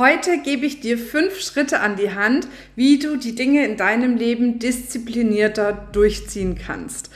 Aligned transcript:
Heute 0.00 0.38
gebe 0.38 0.64
ich 0.64 0.80
dir 0.80 0.96
fünf 0.96 1.38
Schritte 1.42 1.80
an 1.80 1.96
die 1.96 2.14
Hand, 2.14 2.48
wie 2.74 2.98
du 2.98 3.18
die 3.18 3.34
Dinge 3.34 3.66
in 3.66 3.76
deinem 3.76 4.16
Leben 4.16 4.58
disziplinierter 4.58 5.88
durchziehen 5.92 6.54
kannst. 6.54 7.10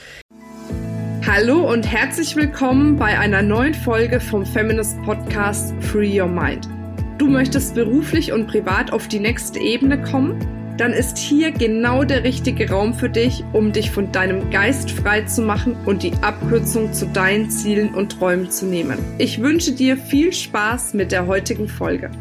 Hallo 1.25 1.67
und 1.67 1.91
herzlich 1.91 2.35
willkommen 2.35 2.95
bei 2.97 3.17
einer 3.17 3.41
neuen 3.41 3.73
Folge 3.73 4.19
vom 4.19 4.45
Feminist 4.45 5.01
Podcast 5.01 5.73
Free 5.79 6.21
Your 6.21 6.27
Mind. 6.27 6.69
Du 7.17 7.27
möchtest 7.27 7.73
beruflich 7.73 8.31
und 8.31 8.45
privat 8.45 8.93
auf 8.93 9.07
die 9.07 9.19
nächste 9.19 9.57
Ebene 9.57 9.99
kommen? 9.99 10.37
Dann 10.77 10.93
ist 10.93 11.17
hier 11.17 11.49
genau 11.49 12.03
der 12.03 12.23
richtige 12.23 12.69
Raum 12.69 12.93
für 12.93 13.09
dich, 13.09 13.43
um 13.51 13.71
dich 13.71 13.89
von 13.89 14.11
deinem 14.11 14.51
Geist 14.51 14.91
frei 14.91 15.23
zu 15.23 15.41
machen 15.41 15.75
und 15.87 16.03
die 16.03 16.13
Abkürzung 16.21 16.93
zu 16.93 17.07
deinen 17.07 17.49
Zielen 17.49 17.95
und 17.95 18.11
Träumen 18.11 18.51
zu 18.51 18.67
nehmen. 18.67 18.99
Ich 19.17 19.41
wünsche 19.41 19.71
dir 19.71 19.97
viel 19.97 20.31
Spaß 20.31 20.93
mit 20.93 21.11
der 21.11 21.25
heutigen 21.25 21.67
Folge. 21.67 22.11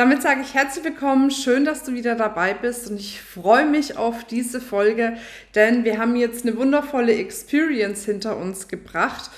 Damit 0.00 0.22
sage 0.22 0.40
ich 0.40 0.54
herzlich 0.54 0.82
willkommen, 0.82 1.30
schön, 1.30 1.66
dass 1.66 1.82
du 1.82 1.92
wieder 1.92 2.14
dabei 2.14 2.54
bist 2.54 2.88
und 2.90 2.98
ich 2.98 3.20
freue 3.20 3.66
mich 3.66 3.98
auf 3.98 4.24
diese 4.24 4.58
Folge, 4.58 5.18
denn 5.54 5.84
wir 5.84 5.98
haben 5.98 6.16
jetzt 6.16 6.46
eine 6.46 6.56
wundervolle 6.56 7.12
Experience 7.12 8.06
hinter 8.06 8.38
uns 8.38 8.66
gebracht. 8.66 9.30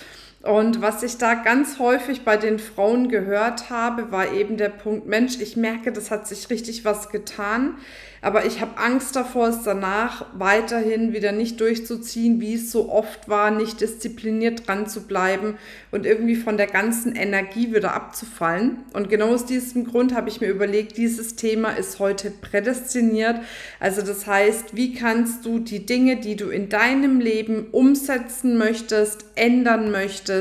Und 0.43 0.83
was 0.83 1.05
ich 1.05 1.19
da 1.19 1.35
ganz 1.35 1.79
häufig 1.79 2.25
bei 2.25 2.37
den 2.37 2.59
Frauen 2.59 3.09
gehört 3.09 3.71
habe, 3.71 4.11
war 4.11 4.33
eben 4.33 4.57
der 4.57 4.71
Punkt, 4.71 5.07
Mensch, 5.07 5.41
ich 5.41 5.57
merke, 5.57 5.93
das 5.93 6.11
hat 6.11 6.27
sich 6.27 6.51
richtig 6.51 6.85
was 6.85 7.11
getan. 7.11 7.77
Aber 8.25 8.47
ich 8.47 8.61
habe 8.61 8.79
Angst 8.79 9.17
davor, 9.17 9.49
es 9.49 9.65
danach 9.65 10.27
weiterhin 10.33 11.13
wieder 11.13 11.33
nicht 11.33 11.61
durchzuziehen, 11.61 12.41
wie 12.41 12.55
es 12.55 12.71
so 12.71 12.89
oft 12.89 13.29
war, 13.29 13.51
nicht 13.51 13.81
diszipliniert 13.81 14.69
dran 14.69 14.87
zu 14.87 15.09
bleiben 15.09 15.57
und 15.91 16.07
irgendwie 16.07 16.37
von 16.37 16.57
der 16.57 16.69
ganzen 16.69 17.17
Energie 17.17 17.75
wieder 17.75 17.95
abzufallen. 17.95 18.79
Und 18.93 19.11
genau 19.11 19.35
aus 19.35 19.45
diesem 19.45 19.85
Grund 19.85 20.15
habe 20.15 20.29
ich 20.29 20.41
mir 20.41 20.47
überlegt, 20.47 20.97
dieses 20.99 21.35
Thema 21.35 21.71
ist 21.71 21.99
heute 21.99 22.31
prädestiniert. 22.31 23.41
Also 23.81 24.03
das 24.03 24.25
heißt, 24.29 24.77
wie 24.77 24.95
kannst 24.95 25.45
du 25.45 25.59
die 25.59 25.85
Dinge, 25.85 26.21
die 26.21 26.37
du 26.37 26.49
in 26.49 26.69
deinem 26.69 27.19
Leben 27.19 27.67
umsetzen 27.73 28.57
möchtest, 28.57 29.25
ändern 29.35 29.91
möchtest, 29.91 30.32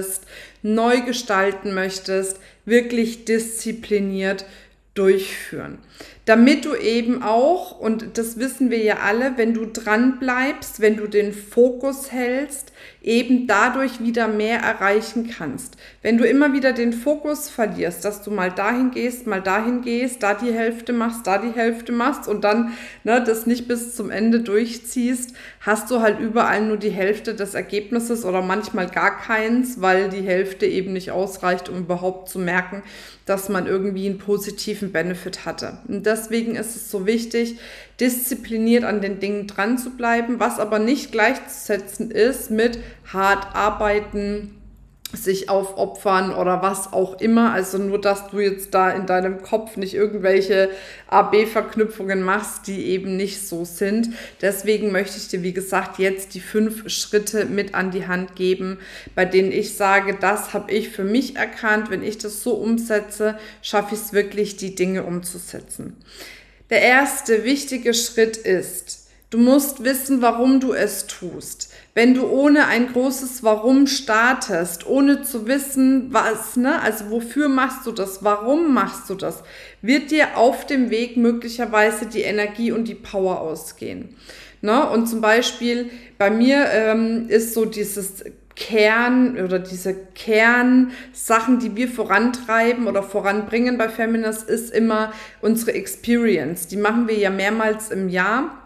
neu 0.61 1.01
gestalten 1.01 1.73
möchtest, 1.73 2.39
wirklich 2.65 3.25
diszipliniert 3.25 4.45
durchführen 4.93 5.79
damit 6.25 6.65
du 6.65 6.75
eben 6.75 7.23
auch, 7.23 7.79
und 7.79 8.17
das 8.17 8.37
wissen 8.37 8.69
wir 8.69 8.83
ja 8.83 8.97
alle, 9.03 9.33
wenn 9.37 9.53
du 9.53 9.65
dran 9.65 10.19
bleibst, 10.19 10.79
wenn 10.79 10.95
du 10.95 11.07
den 11.07 11.33
Fokus 11.33 12.11
hältst, 12.11 12.71
eben 13.01 13.47
dadurch 13.47 14.03
wieder 14.03 14.27
mehr 14.27 14.59
erreichen 14.59 15.29
kannst. 15.35 15.77
Wenn 16.03 16.19
du 16.19 16.27
immer 16.27 16.53
wieder 16.53 16.71
den 16.73 16.93
Fokus 16.93 17.49
verlierst, 17.49 18.05
dass 18.05 18.21
du 18.21 18.29
mal 18.29 18.51
dahin 18.51 18.91
gehst, 18.91 19.25
mal 19.25 19.41
dahin 19.41 19.81
gehst, 19.81 20.21
da 20.21 20.35
die 20.35 20.53
Hälfte 20.53 20.93
machst, 20.93 21.25
da 21.25 21.39
die 21.39 21.51
Hälfte 21.51 21.91
machst 21.91 22.27
und 22.27 22.43
dann 22.43 22.73
ne, 23.03 23.23
das 23.23 23.47
nicht 23.47 23.67
bis 23.67 23.95
zum 23.95 24.11
Ende 24.11 24.41
durchziehst, 24.41 25.33
hast 25.61 25.89
du 25.89 26.01
halt 26.01 26.19
überall 26.19 26.63
nur 26.63 26.77
die 26.77 26.91
Hälfte 26.91 27.33
des 27.33 27.55
Ergebnisses 27.55 28.23
oder 28.23 28.43
manchmal 28.43 28.87
gar 28.87 29.19
keins, 29.19 29.81
weil 29.81 30.09
die 30.09 30.21
Hälfte 30.21 30.67
eben 30.67 30.93
nicht 30.93 31.09
ausreicht, 31.09 31.69
um 31.69 31.79
überhaupt 31.79 32.29
zu 32.29 32.37
merken, 32.37 32.83
dass 33.25 33.49
man 33.49 33.65
irgendwie 33.65 34.07
einen 34.07 34.17
positiven 34.17 34.91
Benefit 34.91 35.45
hatte. 35.45 35.79
Und 35.87 36.05
deswegen 36.11 36.55
ist 36.55 36.75
es 36.75 36.91
so 36.91 37.05
wichtig, 37.05 37.57
diszipliniert 37.99 38.83
an 38.83 39.01
den 39.01 39.19
Dingen 39.19 39.47
dran 39.47 39.77
zu 39.77 39.91
bleiben, 39.91 40.39
was 40.39 40.59
aber 40.59 40.79
nicht 40.79 41.11
gleichzusetzen 41.11 42.11
ist 42.11 42.51
mit 42.51 42.79
hart 43.11 43.55
arbeiten, 43.55 44.60
sich 45.13 45.49
aufopfern 45.49 46.33
oder 46.33 46.61
was 46.61 46.93
auch 46.93 47.19
immer. 47.19 47.53
Also 47.53 47.77
nur, 47.77 47.99
dass 47.99 48.29
du 48.29 48.39
jetzt 48.39 48.73
da 48.73 48.91
in 48.91 49.05
deinem 49.05 49.41
Kopf 49.41 49.77
nicht 49.77 49.93
irgendwelche 49.93 50.69
AB-Verknüpfungen 51.07 52.23
machst, 52.23 52.67
die 52.67 52.85
eben 52.87 53.17
nicht 53.17 53.47
so 53.47 53.65
sind. 53.65 54.09
Deswegen 54.41 54.91
möchte 54.91 55.17
ich 55.17 55.27
dir, 55.27 55.43
wie 55.43 55.53
gesagt, 55.53 55.99
jetzt 55.99 56.33
die 56.33 56.39
fünf 56.39 56.89
Schritte 56.89 57.45
mit 57.45 57.75
an 57.75 57.91
die 57.91 58.07
Hand 58.07 58.35
geben, 58.35 58.79
bei 59.15 59.25
denen 59.25 59.51
ich 59.51 59.75
sage, 59.75 60.17
das 60.19 60.53
habe 60.53 60.71
ich 60.71 60.89
für 60.89 61.03
mich 61.03 61.35
erkannt. 61.35 61.89
Wenn 61.89 62.03
ich 62.03 62.17
das 62.17 62.43
so 62.43 62.53
umsetze, 62.53 63.37
schaffe 63.61 63.95
ich 63.95 64.01
es 64.01 64.13
wirklich, 64.13 64.55
die 64.55 64.75
Dinge 64.75 65.03
umzusetzen. 65.03 65.97
Der 66.69 66.81
erste 66.81 67.43
wichtige 67.43 67.93
Schritt 67.93 68.37
ist, 68.37 69.00
Du 69.31 69.37
musst 69.37 69.85
wissen, 69.85 70.21
warum 70.21 70.59
du 70.59 70.73
es 70.73 71.07
tust. 71.07 71.71
Wenn 71.93 72.13
du 72.13 72.27
ohne 72.27 72.67
ein 72.67 72.91
großes 72.91 73.43
Warum 73.43 73.87
startest, 73.87 74.85
ohne 74.85 75.21
zu 75.21 75.47
wissen, 75.47 76.07
was, 76.11 76.57
ne, 76.57 76.81
also 76.81 77.09
wofür 77.11 77.47
machst 77.47 77.87
du 77.87 77.93
das, 77.93 78.25
warum 78.25 78.73
machst 78.73 79.09
du 79.09 79.15
das, 79.15 79.43
wird 79.81 80.11
dir 80.11 80.35
auf 80.35 80.65
dem 80.65 80.89
Weg 80.89 81.15
möglicherweise 81.15 82.07
die 82.07 82.23
Energie 82.23 82.73
und 82.73 82.89
die 82.89 82.95
Power 82.95 83.39
ausgehen. 83.39 84.17
Ne? 84.59 84.89
Und 84.89 85.07
zum 85.07 85.21
Beispiel 85.21 85.89
bei 86.17 86.29
mir 86.29 86.65
ähm, 86.69 87.29
ist 87.29 87.53
so 87.53 87.63
dieses 87.63 88.25
Kern 88.57 89.39
oder 89.41 89.59
diese 89.59 89.95
Kernsachen, 89.95 91.59
die 91.59 91.77
wir 91.77 91.87
vorantreiben 91.87 92.85
oder 92.85 93.01
voranbringen 93.01 93.77
bei 93.77 93.87
Feminist, 93.87 94.49
ist 94.49 94.73
immer 94.73 95.13
unsere 95.39 95.71
Experience. 95.71 96.67
Die 96.67 96.75
machen 96.75 97.07
wir 97.07 97.17
ja 97.17 97.29
mehrmals 97.29 97.91
im 97.91 98.09
Jahr. 98.09 98.60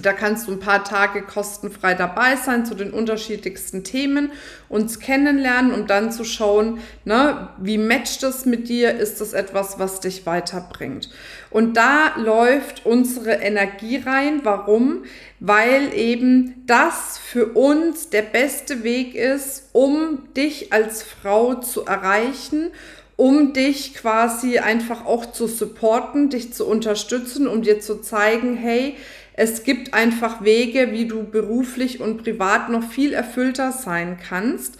Da 0.00 0.12
kannst 0.12 0.46
du 0.46 0.52
ein 0.52 0.60
paar 0.60 0.84
Tage 0.84 1.22
kostenfrei 1.22 1.94
dabei 1.94 2.36
sein 2.36 2.64
zu 2.64 2.76
den 2.76 2.92
unterschiedlichsten 2.92 3.82
Themen, 3.82 4.30
uns 4.68 5.00
kennenlernen, 5.00 5.72
um 5.72 5.88
dann 5.88 6.12
zu 6.12 6.24
schauen, 6.24 6.78
ne, 7.04 7.48
wie 7.58 7.78
matcht 7.78 8.22
das 8.22 8.46
mit 8.46 8.68
dir? 8.68 8.94
Ist 8.94 9.20
das 9.20 9.32
etwas, 9.32 9.80
was 9.80 9.98
dich 9.98 10.24
weiterbringt? 10.24 11.10
Und 11.50 11.76
da 11.76 12.16
läuft 12.16 12.86
unsere 12.86 13.32
Energie 13.32 13.96
rein. 13.96 14.40
Warum? 14.44 15.04
Weil 15.40 15.92
eben 15.94 16.62
das 16.66 17.18
für 17.18 17.46
uns 17.46 18.08
der 18.10 18.22
beste 18.22 18.84
Weg 18.84 19.16
ist, 19.16 19.70
um 19.72 20.32
dich 20.34 20.72
als 20.72 21.02
Frau 21.02 21.54
zu 21.54 21.86
erreichen 21.86 22.70
um 23.18 23.52
dich 23.52 23.94
quasi 23.94 24.60
einfach 24.60 25.04
auch 25.04 25.32
zu 25.32 25.48
supporten, 25.48 26.30
dich 26.30 26.52
zu 26.54 26.64
unterstützen, 26.64 27.48
um 27.48 27.62
dir 27.62 27.80
zu 27.80 28.00
zeigen, 28.00 28.56
hey, 28.56 28.94
es 29.40 29.62
gibt 29.62 29.94
einfach 29.94 30.42
Wege, 30.42 30.90
wie 30.90 31.06
du 31.06 31.22
beruflich 31.22 32.00
und 32.00 32.24
privat 32.24 32.70
noch 32.70 32.82
viel 32.82 33.12
erfüllter 33.12 33.70
sein 33.70 34.18
kannst. 34.20 34.78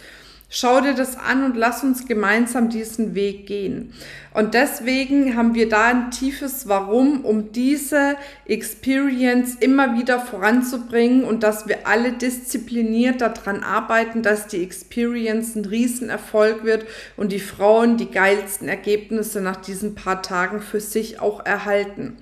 Schau 0.49 0.81
dir 0.81 0.93
das 0.95 1.15
an 1.15 1.45
und 1.45 1.55
lass 1.55 1.81
uns 1.81 2.07
gemeinsam 2.07 2.69
diesen 2.69 3.15
Weg 3.15 3.45
gehen. 3.47 3.93
Und 4.33 4.55
deswegen 4.55 5.37
haben 5.37 5.55
wir 5.55 5.69
da 5.69 5.85
ein 5.85 6.11
tiefes 6.11 6.67
Warum, 6.67 7.23
um 7.23 7.53
diese 7.53 8.17
Experience 8.47 9.55
immer 9.55 9.97
wieder 9.97 10.19
voranzubringen 10.19 11.23
und 11.23 11.43
dass 11.43 11.69
wir 11.69 11.87
alle 11.87 12.11
diszipliniert 12.11 13.21
daran 13.21 13.63
arbeiten, 13.63 14.23
dass 14.23 14.47
die 14.47 14.61
Experience 14.61 15.55
ein 15.55 15.63
Riesenerfolg 15.63 16.65
wird 16.65 16.85
und 17.15 17.31
die 17.31 17.39
Frauen 17.39 17.95
die 17.95 18.11
geilsten 18.11 18.67
Ergebnisse 18.67 19.39
nach 19.39 19.55
diesen 19.55 19.95
paar 19.95 20.21
Tagen 20.21 20.59
für 20.59 20.81
sich 20.81 21.21
auch 21.21 21.45
erhalten. 21.45 22.17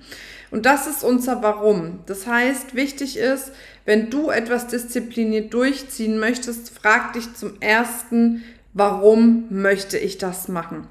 Und 0.50 0.66
das 0.66 0.86
ist 0.86 1.04
unser 1.04 1.42
Warum. 1.42 2.00
Das 2.06 2.26
heißt, 2.26 2.74
wichtig 2.74 3.18
ist, 3.18 3.52
wenn 3.84 4.10
du 4.10 4.30
etwas 4.30 4.66
diszipliniert 4.66 5.52
durchziehen 5.52 6.18
möchtest, 6.18 6.70
frag 6.70 7.12
dich 7.12 7.34
zum 7.34 7.60
ersten, 7.60 8.42
warum 8.72 9.46
möchte 9.50 9.98
ich 9.98 10.18
das 10.18 10.48
machen? 10.48 10.86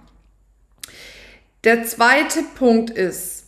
Der 1.64 1.86
zweite 1.86 2.44
Punkt 2.56 2.92
ist, 2.92 3.46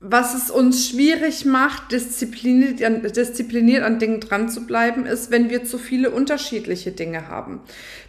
was 0.00 0.34
es 0.34 0.50
uns 0.50 0.88
schwierig 0.88 1.44
macht, 1.44 1.92
diszipliniert, 1.92 3.16
diszipliniert 3.16 3.84
an 3.84 4.00
Dingen 4.00 4.18
dran 4.18 4.48
zu 4.48 4.66
bleiben, 4.66 5.06
ist, 5.06 5.30
wenn 5.30 5.48
wir 5.48 5.64
zu 5.64 5.78
viele 5.78 6.10
unterschiedliche 6.10 6.90
Dinge 6.90 7.28
haben. 7.28 7.60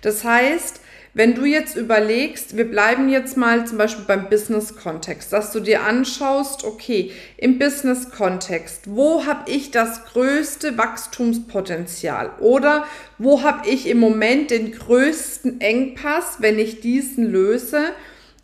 Das 0.01 0.23
heißt, 0.23 0.81
wenn 1.15 1.35
du 1.35 1.45
jetzt 1.45 1.75
überlegst, 1.75 2.57
wir 2.57 2.69
bleiben 2.69 3.07
jetzt 3.07 3.37
mal 3.37 3.67
zum 3.67 3.77
Beispiel 3.77 4.05
beim 4.07 4.29
Business-Kontext, 4.29 5.31
dass 5.31 5.51
du 5.51 5.59
dir 5.59 5.83
anschaust, 5.83 6.63
okay, 6.63 7.11
im 7.37 7.59
Business-Kontext, 7.59 8.83
wo 8.85 9.25
habe 9.25 9.51
ich 9.51 9.69
das 9.69 10.05
größte 10.05 10.75
Wachstumspotenzial 10.77 12.31
oder 12.39 12.85
wo 13.19 13.43
habe 13.43 13.69
ich 13.69 13.87
im 13.87 13.99
Moment 13.99 14.49
den 14.49 14.71
größten 14.71 15.61
Engpass, 15.61 16.37
wenn 16.39 16.57
ich 16.57 16.81
diesen 16.81 17.31
löse? 17.31 17.93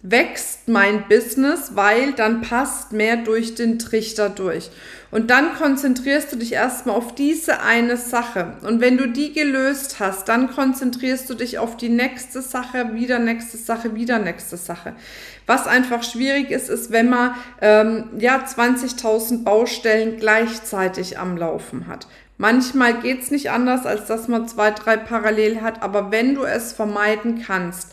Wächst 0.01 0.69
mein 0.69 1.07
Business, 1.09 1.71
weil 1.75 2.13
dann 2.13 2.41
passt 2.41 2.93
mehr 2.93 3.17
durch 3.17 3.55
den 3.55 3.79
Trichter 3.79 4.29
durch. 4.29 4.71
Und 5.11 5.29
dann 5.29 5.55
konzentrierst 5.55 6.31
du 6.31 6.37
dich 6.37 6.53
erstmal 6.53 6.95
auf 6.95 7.15
diese 7.15 7.61
eine 7.61 7.97
Sache. 7.97 8.53
Und 8.61 8.79
wenn 8.79 8.95
du 8.95 9.07
die 9.07 9.33
gelöst 9.33 9.99
hast, 9.99 10.29
dann 10.29 10.51
konzentrierst 10.51 11.29
du 11.29 11.33
dich 11.33 11.59
auf 11.59 11.75
die 11.75 11.89
nächste 11.89 12.41
Sache, 12.41 12.93
wieder 12.93 13.19
nächste 13.19 13.57
Sache, 13.57 13.95
wieder 13.95 14.19
nächste 14.19 14.55
Sache. 14.55 14.93
Was 15.47 15.67
einfach 15.67 16.03
schwierig 16.03 16.51
ist, 16.51 16.69
ist, 16.69 16.91
wenn 16.91 17.09
man 17.09 17.33
ähm, 17.59 18.05
ja 18.19 18.37
20.000 18.37 19.43
Baustellen 19.43 20.17
gleichzeitig 20.17 21.17
am 21.17 21.35
Laufen 21.35 21.87
hat. 21.87 22.07
Manchmal 22.37 23.01
geht's 23.01 23.31
nicht 23.31 23.51
anders, 23.51 23.85
als 23.85 24.05
dass 24.05 24.29
man 24.29 24.47
zwei, 24.47 24.71
drei 24.71 24.95
parallel 24.95 25.59
hat, 25.59 25.83
aber 25.83 26.09
wenn 26.09 26.35
du 26.35 26.43
es 26.45 26.71
vermeiden 26.71 27.43
kannst, 27.45 27.91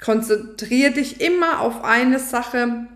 Konzentriere 0.00 0.92
dich 0.92 1.20
immer 1.20 1.60
auf 1.60 1.84
eine 1.84 2.18
Sache 2.18 2.86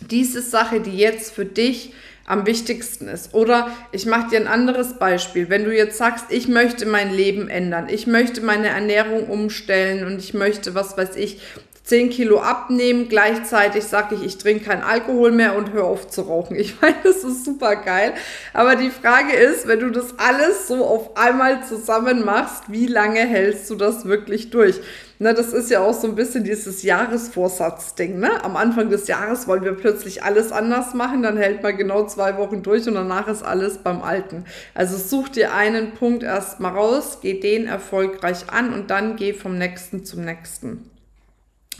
diese 0.00 0.42
Sache, 0.42 0.80
die 0.80 0.96
jetzt 0.96 1.32
für 1.32 1.44
dich 1.44 1.92
am 2.26 2.46
wichtigsten 2.46 3.08
ist. 3.08 3.34
Oder 3.34 3.70
ich 3.92 4.04
mache 4.06 4.30
dir 4.30 4.40
ein 4.40 4.46
anderes 4.48 4.98
Beispiel. 4.98 5.48
Wenn 5.48 5.64
du 5.64 5.74
jetzt 5.74 5.96
sagst, 5.96 6.26
ich 6.30 6.48
möchte 6.48 6.86
mein 6.86 7.14
Leben 7.14 7.48
ändern, 7.48 7.88
ich 7.88 8.06
möchte 8.06 8.40
meine 8.40 8.68
Ernährung 8.68 9.28
umstellen 9.28 10.06
und 10.06 10.18
ich 10.18 10.34
möchte, 10.34 10.74
was 10.74 10.96
weiß 10.96 11.16
ich, 11.16 11.40
10 11.86 12.10
Kilo 12.10 12.40
abnehmen, 12.40 13.08
gleichzeitig 13.08 13.84
sage 13.84 14.16
ich, 14.16 14.24
ich 14.24 14.38
trinke 14.38 14.64
keinen 14.64 14.82
Alkohol 14.82 15.30
mehr 15.30 15.56
und 15.56 15.72
höre 15.72 15.84
auf 15.84 16.08
zu 16.08 16.22
rauchen. 16.22 16.56
Ich 16.56 16.80
meine, 16.80 16.96
das 17.04 17.22
ist 17.22 17.44
super 17.44 17.76
geil. 17.76 18.12
Aber 18.52 18.74
die 18.74 18.90
Frage 18.90 19.32
ist, 19.32 19.68
wenn 19.68 19.78
du 19.78 19.90
das 19.90 20.18
alles 20.18 20.66
so 20.66 20.84
auf 20.84 21.16
einmal 21.16 21.64
zusammen 21.64 22.24
machst, 22.24 22.64
wie 22.72 22.88
lange 22.88 23.20
hältst 23.20 23.70
du 23.70 23.76
das 23.76 24.04
wirklich 24.04 24.50
durch? 24.50 24.80
Ne, 25.20 25.32
das 25.32 25.52
ist 25.52 25.70
ja 25.70 25.80
auch 25.80 25.94
so 25.94 26.08
ein 26.08 26.16
bisschen 26.16 26.42
dieses 26.42 26.82
Jahresvorsatzding. 26.82 28.18
Ne? 28.18 28.44
Am 28.44 28.56
Anfang 28.56 28.90
des 28.90 29.06
Jahres 29.06 29.46
wollen 29.46 29.62
wir 29.62 29.74
plötzlich 29.74 30.24
alles 30.24 30.50
anders 30.50 30.92
machen, 30.92 31.22
dann 31.22 31.36
hält 31.36 31.62
man 31.62 31.76
genau 31.76 32.04
zwei 32.06 32.36
Wochen 32.36 32.64
durch 32.64 32.88
und 32.88 32.94
danach 32.94 33.28
ist 33.28 33.44
alles 33.44 33.78
beim 33.78 34.02
Alten. 34.02 34.44
Also 34.74 34.96
such 34.96 35.28
dir 35.28 35.54
einen 35.54 35.92
Punkt 35.94 36.24
erstmal 36.24 36.72
raus, 36.72 37.18
geh 37.22 37.38
den 37.38 37.68
erfolgreich 37.68 38.50
an 38.50 38.74
und 38.74 38.90
dann 38.90 39.14
geh 39.14 39.32
vom 39.32 39.56
nächsten 39.56 40.04
zum 40.04 40.24
nächsten. 40.24 40.95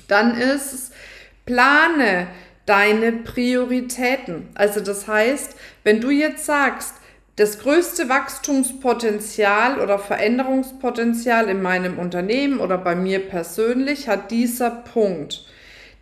Dann 0.09 0.37
ist 0.37 0.73
es, 0.73 0.91
plane 1.45 2.27
deine 2.67 3.13
Prioritäten. 3.13 4.49
Also 4.55 4.81
das 4.81 5.07
heißt, 5.07 5.57
wenn 5.85 6.01
du 6.01 6.11
jetzt 6.11 6.45
sagst, 6.45 6.95
das 7.37 7.59
größte 7.59 8.09
Wachstumspotenzial 8.09 9.81
oder 9.81 9.99
Veränderungspotenzial 9.99 11.49
in 11.49 11.63
meinem 11.63 11.99
Unternehmen 11.99 12.61
oder 12.61 12.79
bei 12.79 12.95
mir 12.95 13.21
persönlich 13.21 14.09
hat 14.09 14.31
dieser 14.31 14.71
Punkt 14.71 15.45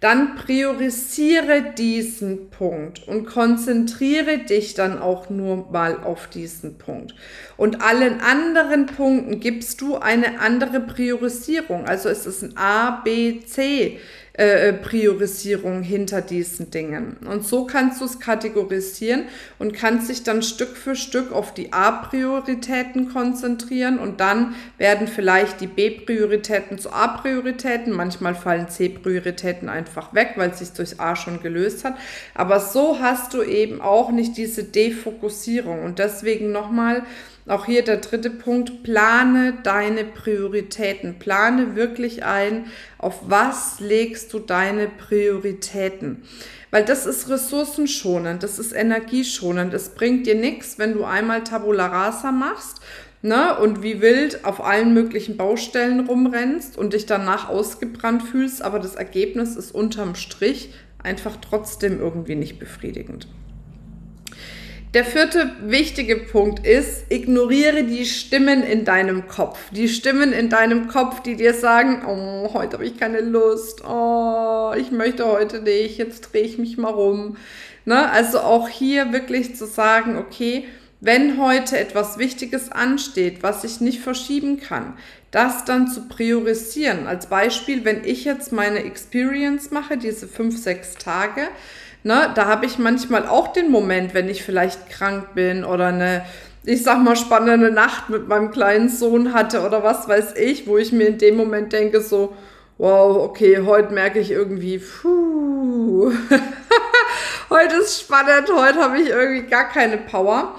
dann 0.04 0.34
priorisiere 0.34 1.72
diesen 1.78 2.50
Punkt 2.50 3.08
und 3.08 3.24
konzentriere 3.24 4.36
dich 4.36 4.74
dann 4.74 4.98
auch 4.98 5.30
nur 5.30 5.70
mal 5.72 5.98
auf 6.04 6.26
diesen 6.26 6.76
Punkt. 6.76 7.14
Und 7.56 7.80
allen 7.80 8.20
anderen 8.20 8.84
Punkten 8.84 9.40
gibst 9.40 9.80
du 9.80 9.96
eine 9.96 10.40
andere 10.40 10.80
Priorisierung. 10.80 11.86
Also 11.86 12.10
es 12.10 12.26
ist 12.26 12.42
ein 12.42 12.54
A, 12.58 13.00
B, 13.02 13.40
C 13.46 13.98
äh, 14.36 14.72
Priorisierung 14.72 15.82
hinter 15.82 16.20
diesen 16.20 16.70
Dingen. 16.72 17.18
Und 17.24 17.46
so 17.46 17.66
kannst 17.66 18.00
du 18.00 18.04
es 18.04 18.18
kategorisieren 18.18 19.26
und 19.60 19.74
kannst 19.74 20.10
dich 20.10 20.24
dann 20.24 20.42
Stück 20.42 20.76
für 20.76 20.96
Stück 20.96 21.30
auf 21.30 21.54
die 21.54 21.72
A-Prioritäten 21.72 23.12
konzentrieren 23.12 24.00
und 24.00 24.18
dann 24.18 24.56
werden 24.76 25.06
vielleicht 25.06 25.60
die 25.60 25.68
B-Prioritäten 25.68 26.78
zu 26.78 26.92
A-Prioritäten. 26.92 27.92
Manchmal 27.92 28.34
fallen 28.34 28.68
C-Prioritäten 28.68 29.68
einfach 29.68 30.14
weg, 30.14 30.32
weil 30.34 30.50
es 30.50 30.58
sich 30.58 30.72
durch 30.72 30.98
A 30.98 31.14
schon 31.14 31.40
gelöst 31.40 31.84
hat. 31.84 31.94
Aber 32.34 32.58
so 32.58 32.98
hast 32.98 33.34
du 33.34 33.42
eben 33.42 33.80
auch 33.80 34.10
nicht 34.10 34.36
diese 34.36 34.64
Defokussierung. 34.64 35.84
Und 35.84 36.00
deswegen 36.00 36.50
nochmal, 36.50 37.04
auch 37.46 37.66
hier 37.66 37.82
der 37.84 37.98
dritte 37.98 38.30
Punkt, 38.30 38.82
plane 38.82 39.58
deine 39.62 40.04
Prioritäten. 40.04 41.18
Plane 41.18 41.76
wirklich 41.76 42.24
ein, 42.24 42.66
auf 42.98 43.20
was 43.26 43.80
legst 43.80 44.32
du 44.32 44.38
deine 44.38 44.88
Prioritäten. 44.88 46.22
Weil 46.70 46.84
das 46.84 47.06
ist 47.06 47.28
ressourcenschonend, 47.28 48.42
das 48.42 48.58
ist 48.58 48.72
energieschonend. 48.72 49.74
Es 49.74 49.90
bringt 49.90 50.26
dir 50.26 50.34
nichts, 50.34 50.78
wenn 50.78 50.94
du 50.94 51.04
einmal 51.04 51.44
Tabula 51.44 51.86
Rasa 51.86 52.32
machst 52.32 52.80
ne, 53.24 53.58
und 53.58 53.82
wie 53.82 54.00
wild 54.00 54.44
auf 54.44 54.64
allen 54.64 54.94
möglichen 54.94 55.36
Baustellen 55.36 56.06
rumrennst 56.06 56.78
und 56.78 56.92
dich 56.92 57.06
danach 57.06 57.48
ausgebrannt 57.48 58.22
fühlst, 58.22 58.62
aber 58.62 58.78
das 58.78 58.94
Ergebnis 58.94 59.56
ist 59.56 59.74
unterm 59.74 60.14
Strich 60.14 60.72
einfach 61.02 61.36
trotzdem 61.40 61.98
irgendwie 62.00 62.36
nicht 62.36 62.58
befriedigend. 62.58 63.26
Der 64.94 65.04
vierte 65.04 65.50
wichtige 65.60 66.14
Punkt 66.14 66.64
ist, 66.64 67.06
ignoriere 67.08 67.82
die 67.82 68.06
Stimmen 68.06 68.62
in 68.62 68.84
deinem 68.84 69.26
Kopf. 69.26 69.58
Die 69.72 69.88
Stimmen 69.88 70.32
in 70.32 70.50
deinem 70.50 70.86
Kopf, 70.86 71.20
die 71.20 71.34
dir 71.34 71.52
sagen, 71.52 72.04
oh, 72.06 72.54
heute 72.54 72.74
habe 72.74 72.86
ich 72.86 72.96
keine 72.96 73.20
Lust, 73.20 73.82
oh, 73.84 74.72
ich 74.78 74.92
möchte 74.92 75.26
heute 75.26 75.62
nicht, 75.62 75.98
jetzt 75.98 76.32
drehe 76.32 76.44
ich 76.44 76.58
mich 76.58 76.78
mal 76.78 76.92
rum. 76.92 77.36
Ne? 77.84 78.08
Also 78.08 78.38
auch 78.38 78.68
hier 78.68 79.12
wirklich 79.12 79.56
zu 79.56 79.66
sagen, 79.66 80.16
okay, 80.16 80.68
wenn 81.00 81.42
heute 81.42 81.76
etwas 81.76 82.18
Wichtiges 82.18 82.70
ansteht, 82.70 83.42
was 83.42 83.64
ich 83.64 83.80
nicht 83.80 83.98
verschieben 83.98 84.60
kann, 84.60 84.96
das 85.32 85.64
dann 85.64 85.88
zu 85.88 86.06
priorisieren. 86.06 87.08
Als 87.08 87.26
Beispiel, 87.26 87.84
wenn 87.84 88.04
ich 88.04 88.24
jetzt 88.24 88.52
meine 88.52 88.84
Experience 88.84 89.72
mache, 89.72 89.98
diese 89.98 90.28
fünf, 90.28 90.56
sechs 90.56 90.94
Tage, 90.94 91.48
Ne, 92.06 92.30
da 92.34 92.44
habe 92.44 92.66
ich 92.66 92.78
manchmal 92.78 93.26
auch 93.26 93.48
den 93.48 93.70
Moment, 93.70 94.12
wenn 94.12 94.28
ich 94.28 94.42
vielleicht 94.42 94.90
krank 94.90 95.34
bin 95.34 95.64
oder 95.64 95.86
eine, 95.86 96.26
ich 96.62 96.82
sag 96.82 97.02
mal, 97.02 97.16
spannende 97.16 97.70
Nacht 97.70 98.10
mit 98.10 98.28
meinem 98.28 98.50
kleinen 98.50 98.90
Sohn 98.90 99.32
hatte 99.32 99.62
oder 99.64 99.82
was 99.82 100.06
weiß 100.06 100.34
ich, 100.36 100.66
wo 100.66 100.76
ich 100.76 100.92
mir 100.92 101.06
in 101.06 101.16
dem 101.16 101.34
Moment 101.34 101.72
denke, 101.72 102.02
so, 102.02 102.36
wow, 102.76 103.16
okay, 103.24 103.62
heute 103.64 103.94
merke 103.94 104.18
ich 104.18 104.30
irgendwie, 104.30 104.78
puh, 104.78 106.12
heute 107.50 107.76
ist 107.76 108.02
spannend, 108.02 108.50
heute 108.54 108.80
habe 108.80 109.00
ich 109.00 109.08
irgendwie 109.08 109.48
gar 109.48 109.70
keine 109.70 109.96
Power. 109.96 110.56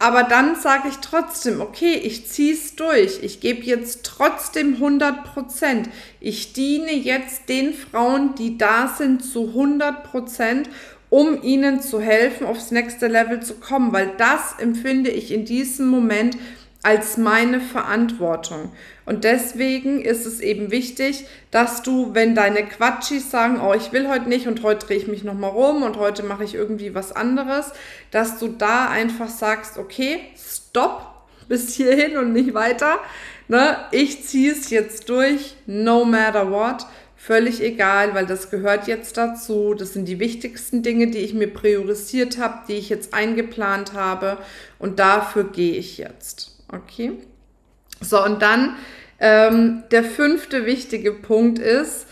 Aber 0.00 0.22
dann 0.22 0.54
sage 0.54 0.88
ich 0.88 0.98
trotzdem, 0.98 1.60
okay, 1.60 1.94
ich 1.94 2.26
ziehe 2.28 2.54
es 2.54 2.76
durch. 2.76 3.18
Ich 3.22 3.40
gebe 3.40 3.62
jetzt 3.62 4.04
trotzdem 4.04 4.74
100 4.74 5.24
Prozent. 5.24 5.88
Ich 6.20 6.52
diene 6.52 6.92
jetzt 6.92 7.48
den 7.48 7.74
Frauen, 7.74 8.36
die 8.36 8.56
da 8.56 8.94
sind, 8.96 9.24
zu 9.24 9.48
100 9.48 10.04
Prozent, 10.04 10.70
um 11.10 11.42
ihnen 11.42 11.80
zu 11.80 12.00
helfen, 12.00 12.46
aufs 12.46 12.70
nächste 12.70 13.08
Level 13.08 13.42
zu 13.42 13.54
kommen. 13.54 13.92
Weil 13.92 14.12
das 14.18 14.54
empfinde 14.60 15.10
ich 15.10 15.32
in 15.32 15.44
diesem 15.44 15.88
Moment 15.88 16.36
als 16.82 17.16
meine 17.16 17.60
Verantwortung. 17.60 18.72
Und 19.04 19.24
deswegen 19.24 20.00
ist 20.00 20.26
es 20.26 20.40
eben 20.40 20.70
wichtig, 20.70 21.26
dass 21.50 21.82
du, 21.82 22.14
wenn 22.14 22.34
deine 22.34 22.64
Quatschis 22.64 23.30
sagen, 23.30 23.60
oh, 23.60 23.74
ich 23.74 23.92
will 23.92 24.08
heute 24.08 24.28
nicht 24.28 24.46
und 24.46 24.62
heute 24.62 24.86
drehe 24.86 24.98
ich 24.98 25.08
mich 25.08 25.24
nochmal 25.24 25.50
rum 25.50 25.82
und 25.82 25.96
heute 25.96 26.22
mache 26.22 26.44
ich 26.44 26.54
irgendwie 26.54 26.94
was 26.94 27.12
anderes, 27.12 27.72
dass 28.10 28.38
du 28.38 28.48
da 28.48 28.88
einfach 28.88 29.28
sagst, 29.28 29.76
okay, 29.76 30.20
stopp, 30.36 31.06
bis 31.48 31.74
hierhin 31.74 32.16
und 32.16 32.32
nicht 32.32 32.54
weiter. 32.54 32.98
Ne? 33.48 33.76
Ich 33.90 34.24
ziehe 34.24 34.52
es 34.52 34.70
jetzt 34.70 35.08
durch, 35.08 35.56
no 35.66 36.04
matter 36.04 36.50
what. 36.50 36.86
Völlig 37.16 37.60
egal, 37.60 38.14
weil 38.14 38.26
das 38.26 38.48
gehört 38.50 38.86
jetzt 38.86 39.16
dazu. 39.16 39.74
Das 39.74 39.94
sind 39.94 40.06
die 40.06 40.20
wichtigsten 40.20 40.82
Dinge, 40.82 41.08
die 41.08 41.18
ich 41.18 41.34
mir 41.34 41.52
priorisiert 41.52 42.38
habe, 42.38 42.60
die 42.68 42.74
ich 42.74 42.88
jetzt 42.88 43.12
eingeplant 43.12 43.94
habe. 43.94 44.38
Und 44.78 45.00
dafür 45.00 45.44
gehe 45.44 45.74
ich 45.74 45.98
jetzt. 45.98 46.57
Okay? 46.72 47.12
So, 48.00 48.22
und 48.24 48.42
dann 48.42 48.76
ähm, 49.18 49.84
der 49.90 50.04
fünfte 50.04 50.66
wichtige 50.66 51.12
Punkt 51.12 51.58
ist, 51.58 52.06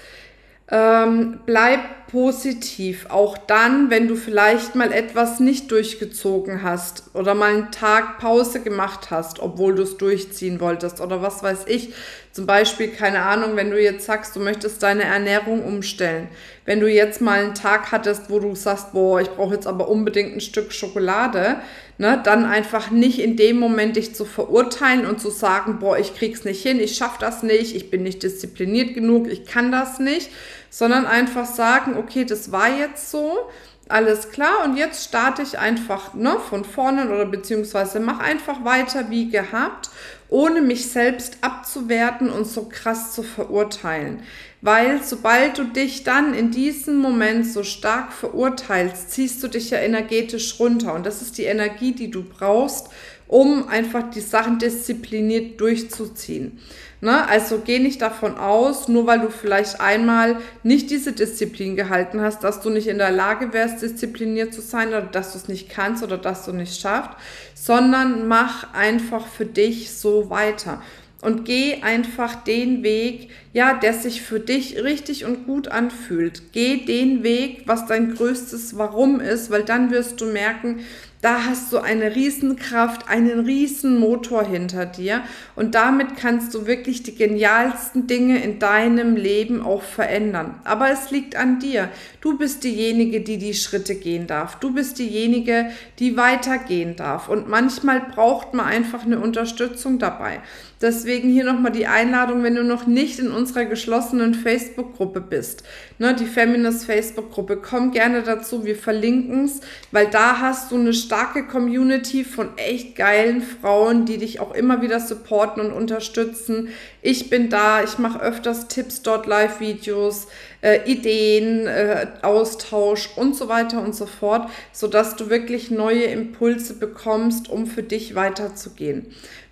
ähm, 0.68 1.40
bleib 1.46 2.05
positiv, 2.10 3.06
auch 3.08 3.36
dann, 3.36 3.90
wenn 3.90 4.06
du 4.06 4.14
vielleicht 4.14 4.74
mal 4.74 4.92
etwas 4.92 5.40
nicht 5.40 5.70
durchgezogen 5.70 6.62
hast 6.62 7.04
oder 7.14 7.34
mal 7.34 7.52
einen 7.52 7.72
Tag 7.72 8.18
Pause 8.18 8.60
gemacht 8.60 9.10
hast, 9.10 9.40
obwohl 9.40 9.74
du 9.74 9.82
es 9.82 9.96
durchziehen 9.96 10.60
wolltest 10.60 11.00
oder 11.00 11.22
was 11.22 11.42
weiß 11.42 11.64
ich. 11.66 11.92
Zum 12.32 12.46
Beispiel, 12.46 12.88
keine 12.88 13.22
Ahnung, 13.22 13.56
wenn 13.56 13.70
du 13.70 13.82
jetzt 13.82 14.04
sagst, 14.04 14.36
du 14.36 14.40
möchtest 14.40 14.82
deine 14.82 15.04
Ernährung 15.04 15.64
umstellen. 15.64 16.28
Wenn 16.64 16.80
du 16.80 16.86
jetzt 16.86 17.20
mal 17.20 17.40
einen 17.40 17.54
Tag 17.54 17.92
hattest, 17.92 18.28
wo 18.28 18.38
du 18.38 18.54
sagst, 18.54 18.92
boah, 18.92 19.20
ich 19.20 19.30
brauche 19.30 19.54
jetzt 19.54 19.66
aber 19.66 19.88
unbedingt 19.88 20.36
ein 20.36 20.40
Stück 20.40 20.72
Schokolade, 20.72 21.56
ne, 21.98 22.20
dann 22.22 22.44
einfach 22.44 22.90
nicht 22.90 23.20
in 23.20 23.36
dem 23.36 23.58
Moment 23.58 23.96
dich 23.96 24.14
zu 24.14 24.24
verurteilen 24.24 25.06
und 25.06 25.20
zu 25.20 25.30
sagen, 25.30 25.78
boah, 25.78 25.98
ich 25.98 26.14
krieg's 26.14 26.44
nicht 26.44 26.62
hin, 26.62 26.78
ich 26.78 26.96
schaff 26.96 27.18
das 27.18 27.42
nicht, 27.42 27.74
ich 27.74 27.90
bin 27.90 28.02
nicht 28.02 28.22
diszipliniert 28.22 28.94
genug, 28.94 29.28
ich 29.28 29.46
kann 29.46 29.72
das 29.72 29.98
nicht, 29.98 30.30
sondern 30.68 31.06
einfach 31.06 31.46
sagen, 31.46 31.95
okay, 31.96 32.24
das 32.24 32.52
war 32.52 32.68
jetzt 32.68 33.10
so, 33.10 33.48
alles 33.88 34.30
klar 34.30 34.64
und 34.64 34.76
jetzt 34.76 35.04
starte 35.04 35.42
ich 35.42 35.58
einfach 35.58 36.12
ne, 36.14 36.38
von 36.48 36.64
vorne 36.64 37.08
oder 37.08 37.26
beziehungsweise 37.26 38.00
mach 38.00 38.18
einfach 38.18 38.64
weiter 38.64 39.10
wie 39.10 39.30
gehabt, 39.30 39.90
ohne 40.28 40.62
mich 40.62 40.88
selbst 40.88 41.38
abzuwerten 41.40 42.30
und 42.30 42.46
so 42.46 42.68
krass 42.68 43.12
zu 43.12 43.22
verurteilen. 43.22 44.20
Weil 44.62 45.02
sobald 45.02 45.58
du 45.58 45.64
dich 45.64 46.02
dann 46.02 46.34
in 46.34 46.50
diesem 46.50 46.96
Moment 46.96 47.46
so 47.46 47.62
stark 47.62 48.12
verurteilst, 48.12 49.10
ziehst 49.10 49.42
du 49.42 49.48
dich 49.48 49.70
ja 49.70 49.78
energetisch 49.78 50.58
runter 50.58 50.94
und 50.94 51.06
das 51.06 51.22
ist 51.22 51.38
die 51.38 51.44
Energie, 51.44 51.92
die 51.92 52.10
du 52.10 52.24
brauchst, 52.24 52.88
um 53.28 53.68
einfach 53.68 54.10
die 54.10 54.20
Sachen 54.20 54.58
diszipliniert 54.58 55.60
durchzuziehen. 55.60 56.60
Ne? 57.00 57.28
Also 57.28 57.60
geh 57.64 57.78
nicht 57.78 58.00
davon 58.00 58.38
aus, 58.38 58.88
nur 58.88 59.06
weil 59.06 59.20
du 59.20 59.28
vielleicht 59.28 59.80
einmal 59.80 60.38
nicht 60.62 60.90
diese 60.90 61.12
Disziplin 61.12 61.76
gehalten 61.76 62.20
hast, 62.22 62.42
dass 62.42 62.60
du 62.60 62.70
nicht 62.70 62.86
in 62.86 62.98
der 62.98 63.10
Lage 63.10 63.52
wärst, 63.52 63.82
diszipliniert 63.82 64.54
zu 64.54 64.62
sein 64.62 64.88
oder 64.88 65.02
dass 65.02 65.32
du 65.32 65.38
es 65.38 65.48
nicht 65.48 65.68
kannst 65.68 66.02
oder 66.02 66.16
dass 66.16 66.46
du 66.46 66.52
nicht 66.52 66.80
schaffst, 66.80 67.10
sondern 67.54 68.26
mach 68.28 68.72
einfach 68.72 69.26
für 69.26 69.44
dich 69.44 69.92
so 69.92 70.15
weiter. 70.30 70.82
und 71.22 71.44
geh 71.44 71.82
einfach 71.82 72.44
den 72.44 72.82
Weg, 72.82 73.30
ja, 73.56 73.72
der 73.72 73.94
sich 73.94 74.20
für 74.20 74.38
dich 74.38 74.84
richtig 74.84 75.24
und 75.24 75.46
gut 75.46 75.68
anfühlt. 75.68 76.52
Geh 76.52 76.84
den 76.84 77.22
Weg, 77.22 77.62
was 77.64 77.86
dein 77.86 78.14
größtes 78.14 78.76
Warum 78.76 79.18
ist, 79.18 79.50
weil 79.50 79.62
dann 79.62 79.90
wirst 79.90 80.20
du 80.20 80.26
merken, 80.26 80.80
da 81.22 81.46
hast 81.46 81.72
du 81.72 81.78
eine 81.78 82.14
Riesenkraft, 82.14 83.08
einen 83.08 83.40
Riesenmotor 83.40 84.44
hinter 84.44 84.84
dir 84.84 85.22
und 85.56 85.74
damit 85.74 86.16
kannst 86.18 86.52
du 86.54 86.66
wirklich 86.66 87.02
die 87.02 87.14
genialsten 87.14 88.06
Dinge 88.06 88.44
in 88.44 88.58
deinem 88.58 89.16
Leben 89.16 89.62
auch 89.62 89.82
verändern. 89.82 90.60
Aber 90.64 90.90
es 90.90 91.10
liegt 91.10 91.34
an 91.34 91.58
dir. 91.58 91.88
Du 92.20 92.36
bist 92.36 92.62
diejenige, 92.62 93.22
die 93.22 93.38
die 93.38 93.54
Schritte 93.54 93.94
gehen 93.94 94.26
darf. 94.26 94.56
Du 94.60 94.74
bist 94.74 94.98
diejenige, 94.98 95.70
die 95.98 96.18
weitergehen 96.18 96.94
darf. 96.94 97.28
Und 97.30 97.48
manchmal 97.48 98.00
braucht 98.00 98.52
man 98.52 98.66
einfach 98.66 99.06
eine 99.06 99.18
Unterstützung 99.18 99.98
dabei. 99.98 100.40
Deswegen 100.82 101.30
hier 101.30 101.44
nochmal 101.44 101.72
die 101.72 101.86
Einladung, 101.86 102.42
wenn 102.42 102.54
du 102.54 102.62
noch 102.62 102.86
nicht 102.86 103.18
in 103.18 103.30
unserer 103.46 103.64
geschlossenen 103.64 104.34
Facebook-Gruppe 104.34 105.20
bist, 105.20 105.62
ne, 105.98 106.14
die 106.14 106.26
Feminist 106.26 106.84
Facebook-Gruppe, 106.84 107.58
komm 107.58 107.92
gerne 107.92 108.22
dazu, 108.22 108.64
wir 108.64 108.74
verlinken 108.74 109.44
es, 109.44 109.60
weil 109.92 110.08
da 110.08 110.40
hast 110.40 110.72
du 110.72 110.76
eine 110.76 110.92
starke 110.92 111.46
Community 111.46 112.24
von 112.24 112.58
echt 112.58 112.96
geilen 112.96 113.40
Frauen, 113.42 114.04
die 114.04 114.18
dich 114.18 114.40
auch 114.40 114.52
immer 114.52 114.82
wieder 114.82 114.98
supporten 114.98 115.62
und 115.62 115.72
unterstützen. 115.72 116.70
Ich 117.02 117.30
bin 117.30 117.50
da, 117.50 117.84
ich 117.84 117.98
mache 117.98 118.20
öfters 118.20 118.66
Tipps 118.66 119.02
dort, 119.02 119.26
Live-Videos, 119.26 120.26
äh, 120.60 120.90
Ideen, 120.90 121.68
äh, 121.68 122.08
Austausch 122.22 123.10
und 123.14 123.36
so 123.36 123.48
weiter 123.48 123.80
und 123.80 123.94
so 123.94 124.06
fort, 124.06 124.50
sodass 124.72 125.14
du 125.14 125.30
wirklich 125.30 125.70
neue 125.70 126.04
Impulse 126.04 126.74
bekommst, 126.74 127.48
um 127.48 127.68
für 127.68 127.84
dich 127.84 128.16
weiterzugehen. 128.16 129.06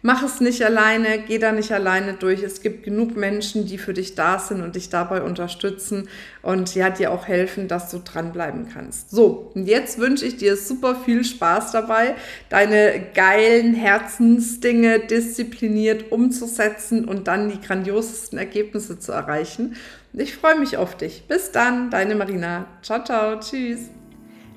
Mach 0.06 0.22
es 0.22 0.42
nicht 0.42 0.62
alleine, 0.62 1.18
geh 1.26 1.38
da 1.38 1.50
nicht 1.50 1.72
alleine 1.72 2.12
durch. 2.12 2.42
Es 2.42 2.60
gibt 2.60 2.82
genug 2.82 3.16
Menschen, 3.16 3.64
die 3.64 3.78
für 3.78 3.94
dich 3.94 4.14
da 4.14 4.38
sind 4.38 4.60
und 4.60 4.76
dich 4.76 4.90
dabei 4.90 5.22
unterstützen 5.22 6.10
und 6.42 6.74
ja, 6.74 6.90
dir 6.90 7.10
auch 7.10 7.26
helfen, 7.26 7.68
dass 7.68 7.90
du 7.90 8.00
dranbleiben 8.04 8.68
kannst. 8.70 9.10
So, 9.12 9.50
und 9.54 9.66
jetzt 9.66 9.98
wünsche 9.98 10.26
ich 10.26 10.36
dir 10.36 10.58
super 10.58 10.94
viel 10.94 11.24
Spaß 11.24 11.72
dabei, 11.72 12.16
deine 12.50 13.00
geilen 13.14 13.72
Herzensdinge 13.72 14.98
diszipliniert 14.98 16.12
umzusetzen 16.12 17.06
und 17.06 17.26
dann 17.26 17.48
die 17.48 17.66
grandiosesten 17.66 18.38
Ergebnisse 18.38 18.98
zu 18.98 19.12
erreichen. 19.12 19.74
Ich 20.12 20.36
freue 20.36 20.58
mich 20.60 20.76
auf 20.76 20.98
dich. 20.98 21.24
Bis 21.28 21.50
dann, 21.50 21.88
deine 21.88 22.14
Marina. 22.14 22.66
Ciao, 22.82 23.02
ciao, 23.02 23.40
tschüss. 23.40 23.88